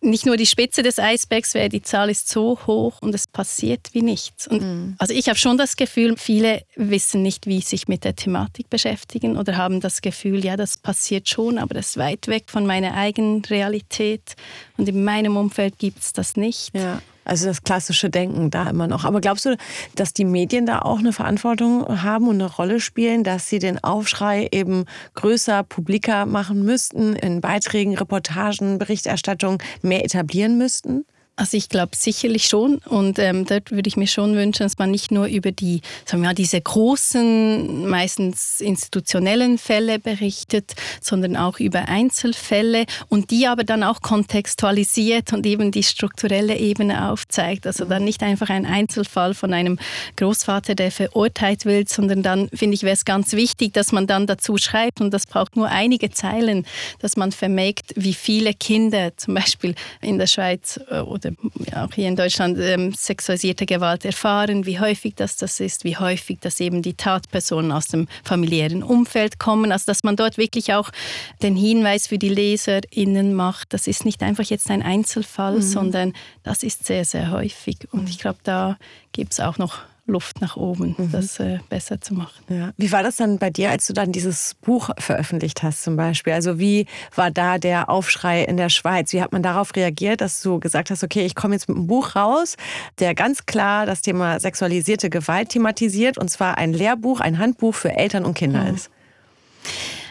[0.00, 3.90] nicht nur die Spitze des Eisbergs wäre, die Zahl ist so hoch und es passiert
[3.92, 4.46] wie nichts.
[4.46, 4.94] Und mhm.
[4.98, 9.36] Also ich habe schon das Gefühl, viele wissen nicht, wie sich mit der Thematik beschäftigen
[9.36, 12.94] oder haben das Gefühl, ja, das passiert schon, aber das ist weit weg von meiner
[12.94, 14.34] eigenen Realität
[14.76, 16.74] und in meinem Umfeld gibt es das nicht.
[16.74, 17.00] Ja.
[17.28, 19.04] Also das klassische Denken da immer noch.
[19.04, 19.56] Aber glaubst du,
[19.94, 23.82] dass die Medien da auch eine Verantwortung haben und eine Rolle spielen, dass sie den
[23.84, 31.04] Aufschrei eben größer, publiker machen müssten, in Beiträgen, Reportagen, Berichterstattung mehr etablieren müssten?
[31.38, 34.90] Also ich glaube sicherlich schon und ähm, dort würde ich mir schon wünschen, dass man
[34.90, 41.60] nicht nur über die, sagen wir mal, diese großen, meistens institutionellen Fälle berichtet, sondern auch
[41.60, 47.68] über Einzelfälle und die aber dann auch kontextualisiert und eben die strukturelle Ebene aufzeigt.
[47.68, 49.78] Also dann nicht einfach ein Einzelfall von einem
[50.16, 54.26] Großvater, der verurteilt wird, sondern dann finde ich, wäre es ganz wichtig, dass man dann
[54.26, 56.66] dazu schreibt und das braucht nur einige Zeilen,
[56.98, 61.27] dass man vermerkt, wie viele Kinder zum Beispiel in der Schweiz äh, oder
[61.74, 66.38] auch hier in Deutschland ähm, sexualisierte Gewalt erfahren, wie häufig das, das ist, wie häufig
[66.40, 69.72] das eben die Tatpersonen aus dem familiären Umfeld kommen.
[69.72, 70.90] Also dass man dort wirklich auch
[71.42, 75.62] den Hinweis für die LeserInnen macht, das ist nicht einfach jetzt ein Einzelfall, mhm.
[75.62, 76.12] sondern
[76.42, 77.78] das ist sehr, sehr häufig.
[77.92, 78.78] Und ich glaube, da
[79.12, 81.12] gibt es auch noch Luft nach oben, mhm.
[81.12, 82.42] das äh, besser zu machen.
[82.48, 82.72] Ja.
[82.76, 86.32] Wie war das dann bei dir, als du dann dieses Buch veröffentlicht hast zum Beispiel?
[86.32, 89.12] Also wie war da der Aufschrei in der Schweiz?
[89.12, 91.86] Wie hat man darauf reagiert, dass du gesagt hast, okay, ich komme jetzt mit einem
[91.86, 92.56] Buch raus,
[92.98, 97.92] der ganz klar das Thema sexualisierte Gewalt thematisiert und zwar ein Lehrbuch, ein Handbuch für
[97.92, 98.74] Eltern und Kinder mhm.
[98.74, 98.90] ist?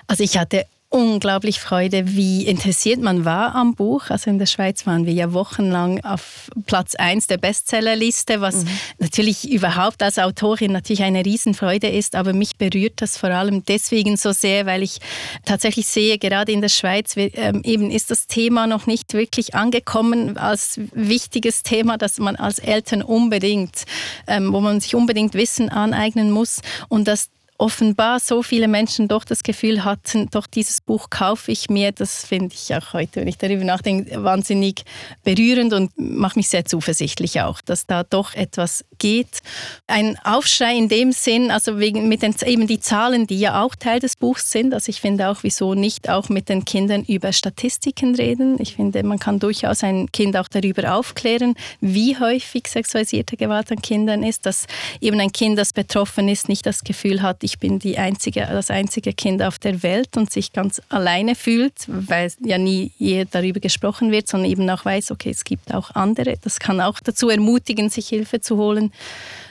[0.07, 4.09] Also ich hatte unglaublich Freude, wie interessiert man war am Buch.
[4.09, 8.69] Also in der Schweiz waren wir ja wochenlang auf Platz 1 der Bestsellerliste, was mhm.
[8.99, 14.15] natürlich überhaupt als Autorin natürlich eine Riesenfreude ist, aber mich berührt das vor allem deswegen
[14.15, 14.99] so sehr, weil ich
[15.43, 20.37] tatsächlich sehe, gerade in der Schweiz ähm, eben ist das Thema noch nicht wirklich angekommen
[20.37, 23.83] als wichtiges Thema, das man als Eltern unbedingt,
[24.25, 29.23] ähm, wo man sich unbedingt Wissen aneignen muss und dass offenbar so viele Menschen doch
[29.23, 31.91] das Gefühl hatten, doch dieses Buch kaufe ich mir.
[31.91, 34.83] Das finde ich auch heute, wenn ich darüber nachdenke, wahnsinnig
[35.23, 39.41] berührend und macht mich sehr zuversichtlich auch, dass da doch etwas geht.
[39.87, 43.75] Ein Aufschrei in dem Sinn, also wegen mit den eben die Zahlen, die ja auch
[43.75, 44.73] Teil des Buchs sind.
[44.73, 48.57] Also ich finde auch, wieso nicht auch mit den Kindern über Statistiken reden.
[48.59, 53.81] Ich finde, man kann durchaus ein Kind auch darüber aufklären, wie häufig sexualisierte Gewalt an
[53.81, 54.67] Kindern ist, dass
[55.01, 58.69] eben ein Kind, das betroffen ist, nicht das Gefühl hat, ich bin die einzige, das
[58.69, 62.91] einzige Kind auf der Welt und sich ganz alleine fühlt, weil ja nie
[63.31, 66.35] darüber gesprochen wird, sondern eben auch weiß, okay, es gibt auch andere.
[66.41, 68.91] Das kann auch dazu ermutigen, sich Hilfe zu holen.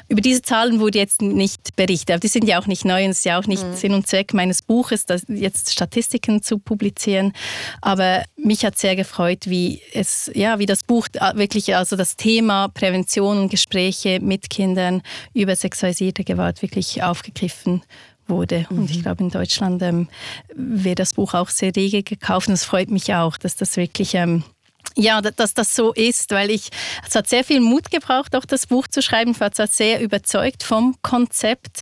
[0.09, 3.11] Über diese Zahlen wurde jetzt nicht berichtet, aber die sind ja auch nicht neu und
[3.11, 3.75] es ist ja auch nicht mhm.
[3.75, 7.33] Sinn und Zweck meines Buches, jetzt Statistiken zu publizieren.
[7.81, 12.69] Aber mich hat sehr gefreut, wie es, ja, wie das Buch wirklich, also das Thema
[12.69, 15.03] Prävention und Gespräche mit Kindern
[15.35, 17.83] über sexualisierte Gewalt wirklich aufgegriffen
[18.29, 18.67] wurde.
[18.71, 18.79] Mhm.
[18.79, 19.03] Und ich mhm.
[19.03, 20.09] glaube, in Deutschland ähm,
[20.55, 22.49] wird das Buch auch sehr rege gekauft.
[22.49, 24.45] Und es freut mich auch, dass das wirklich ähm,
[24.97, 26.71] ja, dass das so ist, weil ich,
[27.07, 29.33] es hat sehr viel Mut gebraucht, auch das Buch zu schreiben.
[29.33, 31.81] Ich war zwar sehr überzeugt vom Konzept.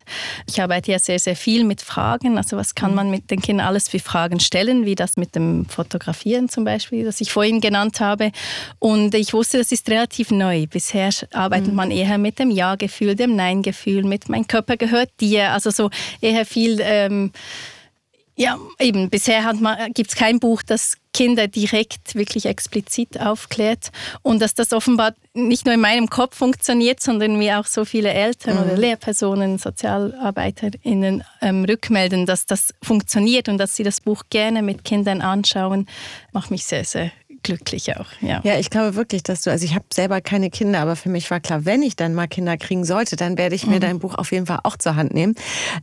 [0.48, 2.36] Ich arbeite ja sehr, sehr viel mit Fragen.
[2.36, 2.96] Also was kann mhm.
[2.96, 7.04] man mit den Kindern alles für Fragen stellen, wie das mit dem Fotografieren zum Beispiel,
[7.04, 8.32] das ich vorhin genannt habe.
[8.80, 10.66] Und ich wusste, das ist relativ neu.
[10.66, 11.76] Bisher arbeitet mhm.
[11.76, 15.52] man eher mit dem Ja-Gefühl, dem Nein-Gefühl, mit mein Körper gehört dir.
[15.52, 16.78] Also so eher viel...
[16.82, 17.32] Ähm,
[18.36, 19.52] ja, eben, bisher
[19.94, 23.92] gibt es kein Buch, das Kinder direkt wirklich explizit aufklärt
[24.22, 28.12] und dass das offenbar nicht nur in meinem Kopf funktioniert, sondern mir auch so viele
[28.12, 28.62] Eltern mhm.
[28.64, 34.84] oder Lehrpersonen, SozialarbeiterInnen ähm, rückmelden, dass das funktioniert und dass sie das Buch gerne mit
[34.84, 35.86] Kindern anschauen,
[36.32, 37.12] macht mich sehr, sehr
[37.44, 38.06] glücklich auch.
[38.20, 38.40] Ja.
[38.42, 41.30] ja, ich glaube wirklich, dass du, also ich habe selber keine Kinder, aber für mich
[41.30, 43.80] war klar, wenn ich dann mal Kinder kriegen sollte, dann werde ich mir mhm.
[43.80, 45.36] dein Buch auf jeden Fall auch zur Hand nehmen.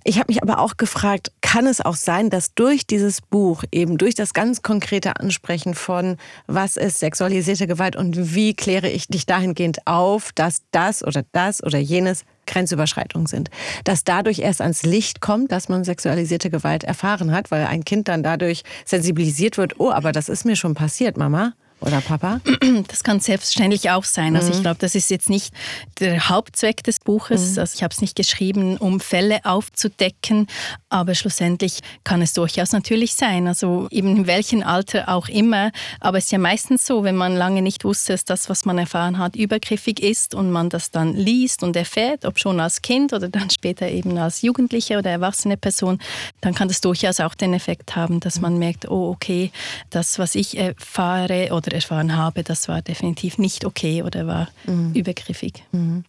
[0.03, 3.97] Ich habe mich aber auch gefragt, kann es auch sein, dass durch dieses Buch, eben
[3.97, 9.25] durch das ganz konkrete Ansprechen von, was ist sexualisierte Gewalt und wie kläre ich dich
[9.25, 13.49] dahingehend auf, dass das oder das oder jenes Grenzüberschreitungen sind.
[13.83, 18.07] Dass dadurch erst ans Licht kommt, dass man sexualisierte Gewalt erfahren hat, weil ein Kind
[18.07, 22.39] dann dadurch sensibilisiert wird, oh, aber das ist mir schon passiert, Mama oder Papa?
[22.87, 24.35] Das kann selbstverständlich auch sein.
[24.35, 24.53] Also mhm.
[24.55, 25.53] ich glaube, das ist jetzt nicht
[25.99, 27.53] der Hauptzweck des Buches.
[27.53, 27.59] Mhm.
[27.59, 30.47] Also ich habe es nicht geschrieben, um Fälle aufzudecken,
[30.89, 33.47] aber schlussendlich kann es durchaus natürlich sein.
[33.47, 35.71] Also eben in welchem Alter auch immer.
[35.99, 38.77] Aber es ist ja meistens so, wenn man lange nicht wusste, dass das, was man
[38.77, 43.13] erfahren hat, übergriffig ist und man das dann liest und erfährt, ob schon als Kind
[43.13, 45.99] oder dann später eben als Jugendliche oder erwachsene Person,
[46.41, 49.51] dann kann das durchaus auch den Effekt haben, dass man merkt, oh okay,
[49.89, 54.93] das, was ich erfahre oder erfahren habe, das war definitiv nicht okay oder war mhm.
[54.93, 55.63] übergriffig.
[55.71, 56.03] Mhm.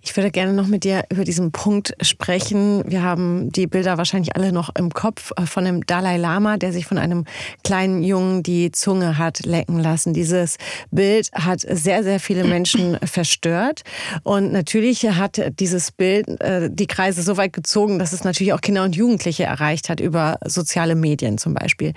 [0.00, 2.82] Ich würde gerne noch mit dir über diesen Punkt sprechen.
[2.86, 6.72] Wir haben die Bilder wahrscheinlich alle noch im Kopf äh, von dem Dalai Lama, der
[6.72, 7.24] sich von einem
[7.62, 10.14] kleinen Jungen die Zunge hat lecken lassen.
[10.14, 10.56] Dieses
[10.90, 13.82] Bild hat sehr, sehr viele Menschen verstört.
[14.22, 18.60] Und natürlich hat dieses Bild äh, die Kreise so weit gezogen, dass es natürlich auch
[18.60, 21.92] Kinder und Jugendliche erreicht hat über soziale Medien zum Beispiel.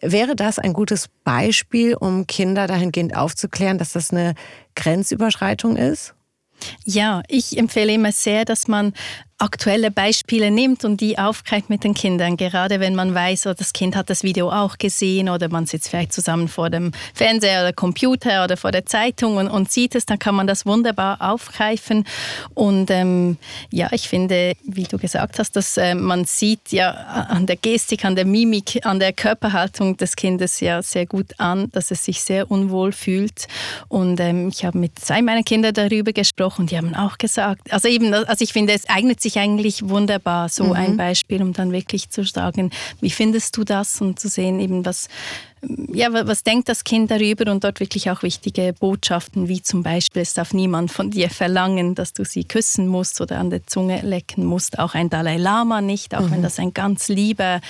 [0.00, 4.34] Wäre das ein gutes Beispiel, um Kinder Kinder dahingehend aufzuklären, dass das eine
[4.74, 6.16] Grenzüberschreitung ist?
[6.84, 8.94] Ja, ich empfehle immer sehr, dass man
[9.42, 12.36] aktuelle Beispiele nimmt und die aufgreift mit den Kindern.
[12.36, 15.88] Gerade wenn man weiß, oh, das Kind hat das Video auch gesehen oder man sitzt
[15.88, 20.06] vielleicht zusammen vor dem Fernseher oder Computer oder vor der Zeitung und, und sieht es,
[20.06, 22.04] dann kann man das wunderbar aufgreifen.
[22.54, 23.36] Und ähm,
[23.72, 28.04] ja, ich finde, wie du gesagt hast, dass äh, man sieht ja an der Gestik,
[28.04, 32.22] an der Mimik, an der Körperhaltung des Kindes ja sehr gut an, dass es sich
[32.22, 33.48] sehr unwohl fühlt.
[33.88, 37.72] Und ähm, ich habe mit zwei meiner Kinder darüber gesprochen und die haben auch gesagt,
[37.72, 40.72] also eben, also ich finde, es eignet sich eigentlich wunderbar, so mhm.
[40.72, 44.84] ein Beispiel, um dann wirklich zu sagen, wie findest du das und zu sehen eben,
[44.84, 45.08] was,
[45.64, 50.22] ja, was denkt das Kind darüber und dort wirklich auch wichtige Botschaften, wie zum Beispiel,
[50.22, 54.00] es darf niemand von dir verlangen, dass du sie küssen musst oder an der Zunge
[54.02, 56.32] lecken musst, auch ein Dalai Lama nicht, auch mhm.
[56.32, 57.60] wenn das ein ganz lieber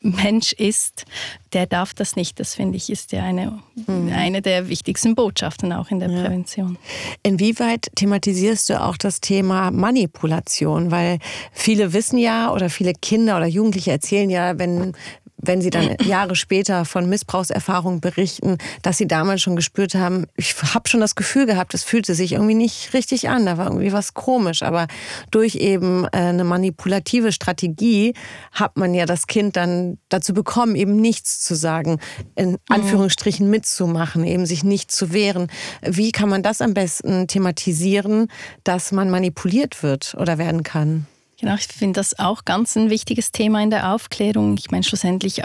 [0.00, 1.04] Mensch ist,
[1.52, 2.40] der darf das nicht.
[2.40, 4.12] Das finde ich ist ja eine, mhm.
[4.14, 6.22] eine der wichtigsten Botschaften auch in der ja.
[6.22, 6.78] Prävention.
[7.22, 10.90] Inwieweit thematisierst du auch das Thema Manipulation?
[10.90, 11.18] Weil
[11.52, 14.94] viele wissen ja oder viele Kinder oder Jugendliche erzählen ja, wenn
[15.36, 20.54] wenn sie dann Jahre später von Missbrauchserfahrungen berichten, dass sie damals schon gespürt haben, ich
[20.74, 23.92] habe schon das Gefühl gehabt, es fühlte sich irgendwie nicht richtig an, da war irgendwie
[23.92, 24.62] was komisch.
[24.62, 24.86] Aber
[25.30, 28.14] durch eben äh, eine manipulative Strategie
[28.52, 31.98] hat man ja das Kind dann dazu bekommen, eben nichts zu sagen,
[32.34, 32.58] in mhm.
[32.68, 35.48] Anführungsstrichen mitzumachen, eben sich nicht zu wehren.
[35.82, 38.28] Wie kann man das am besten thematisieren,
[38.64, 41.06] dass man manipuliert wird oder werden kann?
[41.44, 44.56] Genau, ich finde das auch ganz ein wichtiges Thema in der Aufklärung.
[44.58, 45.42] Ich meine, schlussendlich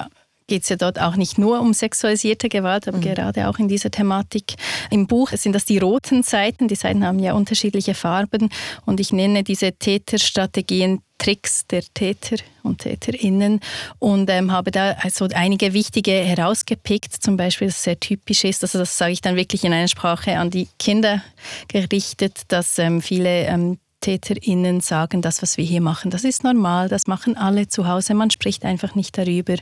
[0.47, 3.01] geht es ja dort auch nicht nur um sexualisierte Gewalt, aber mhm.
[3.01, 4.53] gerade auch in dieser Thematik.
[4.91, 6.69] Im Buch sind das die roten Seiten.
[6.69, 8.49] Die Seiten haben ja unterschiedliche Farben
[8.85, 13.59] und ich nenne diese Täterstrategien Tricks der Täter und Täterinnen
[13.99, 18.79] und ähm, habe da also einige wichtige herausgepickt, zum Beispiel, das sehr typisch ist, also
[18.79, 21.21] das sage ich dann wirklich in einer Sprache an die Kinder
[21.67, 26.88] gerichtet, dass ähm, viele ähm, TäterInnen sagen, das, was wir hier machen, das ist normal,
[26.88, 29.55] das machen alle zu Hause, man spricht einfach nicht darüber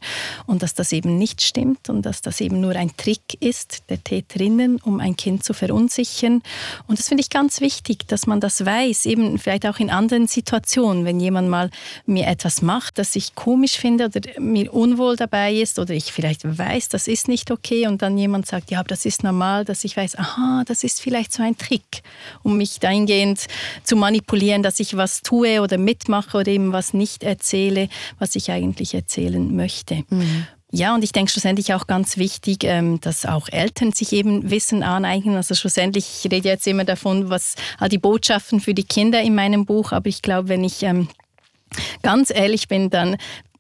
[0.46, 4.04] und dass das eben nicht stimmt und dass das eben nur ein Trick ist der
[4.04, 6.44] TäterInnen, um ein Kind zu verunsichern.
[6.88, 10.28] Und das finde ich ganz wichtig, dass man das weiß, eben vielleicht auch in anderen
[10.28, 11.72] Situationen, wenn jemand mal
[12.06, 16.58] mir etwas macht, das ich komisch finde oder mir unwohl dabei ist oder ich vielleicht
[16.58, 19.84] weiß, das ist nicht okay und dann jemand sagt, ja, aber das ist normal, dass
[19.84, 22.04] ich weiß, aha, das ist vielleicht so ein Trick,
[22.44, 23.48] um mich dahingehend
[23.84, 28.36] zu manipulieren manipulieren, dass ich was tue oder mitmache oder eben was nicht erzähle, was
[28.36, 30.04] ich eigentlich erzählen möchte.
[30.10, 30.48] Mhm.
[30.70, 34.84] Ja, und ich denke schlussendlich auch ganz wichtig, ähm, dass auch Eltern sich eben Wissen
[34.84, 35.38] aneignen.
[35.38, 39.34] Also schlussendlich, ich rede jetzt immer davon, was all die Botschaften für die Kinder in
[39.34, 41.08] meinem Buch, aber ich glaube, wenn ich ähm,
[42.04, 43.16] ganz ehrlich bin, dann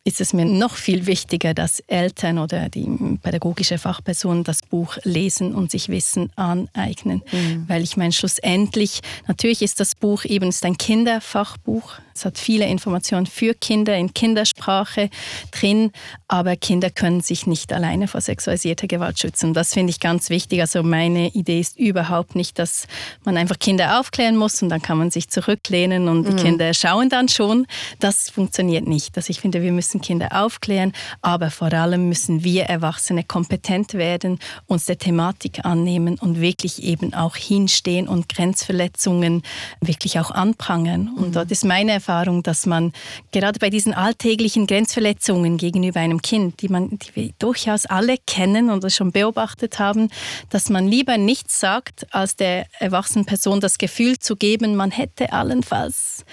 [0.07, 2.87] ist es mir noch viel wichtiger, dass Eltern oder die
[3.21, 7.21] pädagogische Fachpersonen das Buch lesen und sich Wissen aneignen.
[7.29, 7.65] Mhm.
[7.67, 12.65] Weil ich meine, schlussendlich, natürlich ist das Buch eben ist ein Kinderfachbuch, es hat viele
[12.65, 15.11] Informationen für Kinder in Kindersprache
[15.51, 15.91] drin,
[16.27, 19.53] aber Kinder können sich nicht alleine vor sexualisierter Gewalt schützen.
[19.53, 20.61] Das finde ich ganz wichtig.
[20.61, 22.87] Also meine Idee ist überhaupt nicht, dass
[23.23, 26.35] man einfach Kinder aufklären muss und dann kann man sich zurücklehnen und mhm.
[26.35, 27.67] die Kinder schauen dann schon.
[27.99, 29.15] Das funktioniert nicht.
[29.15, 33.93] Also ich finde, wir müssen müssen Kinder aufklären, aber vor allem müssen wir Erwachsene kompetent
[33.93, 39.43] werden, uns der Thematik annehmen und wirklich eben auch hinstehen und Grenzverletzungen
[39.81, 41.09] wirklich auch anprangern.
[41.15, 41.33] Und mhm.
[41.33, 42.93] dort ist meine Erfahrung, dass man
[43.31, 48.69] gerade bei diesen alltäglichen Grenzverletzungen gegenüber einem Kind, die man, die wir durchaus alle kennen
[48.69, 50.09] und schon beobachtet haben,
[50.49, 55.33] dass man lieber nichts sagt, als der erwachsenen Person das Gefühl zu geben, man hätte
[55.33, 56.25] allenfalls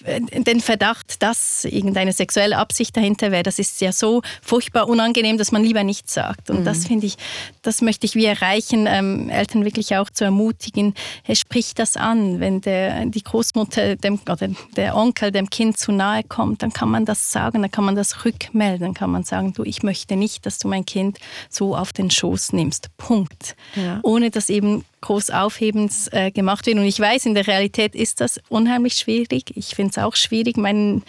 [0.00, 5.52] den Verdacht, dass irgendeine sexuelle Absicht dahinter wäre, das ist ja so furchtbar unangenehm, dass
[5.52, 6.50] man lieber nichts sagt.
[6.50, 6.64] Und mhm.
[6.64, 7.16] das finde ich,
[7.62, 12.40] das möchte ich wie erreichen, ähm, Eltern wirklich auch zu ermutigen, hey, sprich das an.
[12.40, 16.90] Wenn der, die Großmutter dem, oder der Onkel dem Kind zu nahe kommt, dann kann
[16.90, 20.16] man das sagen, dann kann man das rückmelden, dann kann man sagen, du, ich möchte
[20.16, 22.96] nicht, dass du mein Kind so auf den Schoß nimmst.
[22.96, 23.56] Punkt.
[23.74, 24.00] Ja.
[24.02, 26.78] Ohne dass eben groß Aufhebens äh, gemacht wird.
[26.78, 29.54] Und ich weiß, in der Realität ist das unheimlich schwierig.
[29.54, 31.02] Ich finde es auch schwierig, meinen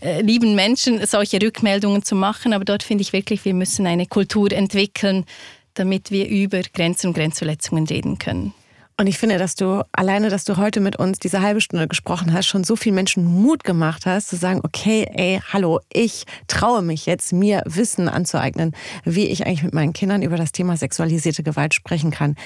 [0.00, 2.54] äh, lieben Menschen solche Rückmeldungen zu machen.
[2.54, 5.26] Aber dort finde ich wirklich, wir müssen eine Kultur entwickeln,
[5.74, 8.54] damit wir über Grenzen und Grenzverletzungen reden können.
[9.00, 12.34] Und ich finde, dass du alleine, dass du heute mit uns diese halbe Stunde gesprochen
[12.34, 16.82] hast, schon so vielen Menschen Mut gemacht hast, zu sagen, okay, ey, hallo, ich traue
[16.82, 21.42] mich jetzt, mir Wissen anzueignen, wie ich eigentlich mit meinen Kindern über das Thema sexualisierte
[21.42, 22.36] Gewalt sprechen kann.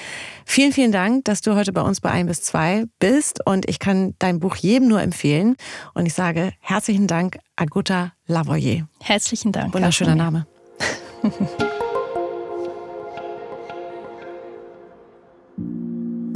[0.45, 3.79] Vielen, vielen Dank, dass du heute bei uns bei 1 bis 2 bist und ich
[3.79, 5.57] kann dein Buch jedem nur empfehlen.
[5.93, 8.87] Und ich sage herzlichen Dank, Agutta Lavoyer.
[9.01, 9.73] Herzlichen Dank.
[9.73, 10.47] Wunderschöner Name.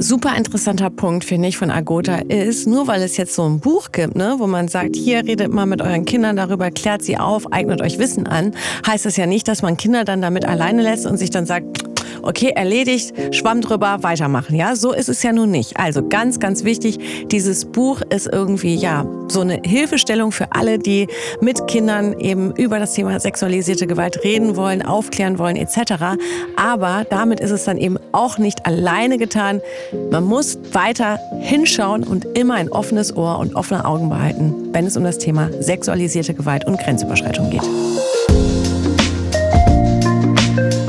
[0.00, 3.92] super interessanter Punkt, finde ich, von Agota ist, nur weil es jetzt so ein Buch
[3.92, 7.52] gibt, ne, wo man sagt, hier redet mal mit euren Kindern darüber, klärt sie auf,
[7.52, 8.54] eignet euch Wissen an,
[8.86, 11.89] heißt das ja nicht, dass man Kinder dann damit alleine lässt und sich dann sagt,
[12.22, 14.54] okay, erledigt, Schwamm drüber, weitermachen.
[14.56, 15.76] Ja, so ist es ja nun nicht.
[15.76, 21.06] Also ganz, ganz wichtig, dieses Buch ist irgendwie, ja, so eine Hilfestellung für alle, die
[21.40, 26.18] mit Kindern eben über das Thema sexualisierte Gewalt reden wollen, aufklären wollen, etc.
[26.56, 29.60] Aber damit ist es dann eben auch nicht alleine getan.
[30.10, 34.96] Man muss weiter hinschauen und immer ein offenes Ohr und offene Augen behalten, wenn es
[34.96, 37.62] um das Thema sexualisierte Gewalt und Grenzüberschreitung geht.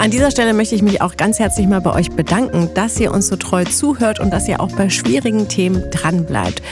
[0.01, 3.13] An dieser Stelle möchte ich mich auch ganz herzlich mal bei euch bedanken, dass ihr
[3.13, 6.63] uns so treu zuhört und dass ihr auch bei schwierigen Themen dranbleibt.